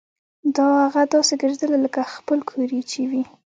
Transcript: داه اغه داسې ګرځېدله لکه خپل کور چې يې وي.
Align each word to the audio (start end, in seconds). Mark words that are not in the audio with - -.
داه 0.55 0.77
اغه 0.87 1.01
داسې 1.13 1.33
ګرځېدله 1.41 1.77
لکه 1.85 2.01
خپل 2.15 2.37
کور 2.49 2.69
چې 2.89 2.97
يې 3.01 3.07
وي. 3.09 3.23